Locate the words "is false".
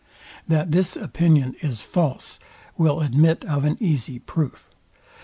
1.61-2.39